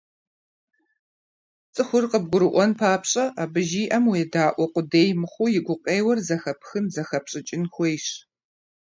[1.73, 8.05] ЦӀыхур къыбгурыӀуэн папщӀэ, абы жиӏэм уедаӀуэ къудей мыхъуу, и гукъеуэр зэхэпхын, зэхэпщӏыкӏын хуейщ.